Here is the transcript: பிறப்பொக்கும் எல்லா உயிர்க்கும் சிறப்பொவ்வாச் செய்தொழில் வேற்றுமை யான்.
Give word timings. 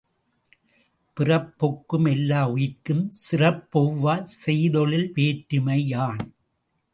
பிறப்பொக்கும் 1.17 2.05
எல்லா 2.05 2.49
உயிர்க்கும் 2.49 3.11
சிறப்பொவ்வாச் 3.29 4.33
செய்தொழில் 4.45 5.09
வேற்றுமை 5.13 5.79
யான். 5.87 6.23